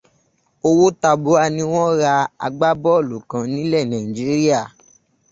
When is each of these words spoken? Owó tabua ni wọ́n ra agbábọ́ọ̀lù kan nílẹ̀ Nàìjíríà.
Owó 0.67 0.85
tabua 1.01 1.43
ni 1.55 1.63
wọ́n 1.73 1.91
ra 2.01 2.13
agbábọ́ọ̀lù 2.45 3.17
kan 3.29 3.43
nílẹ̀ 3.53 3.83
Nàìjíríà. 3.91 4.61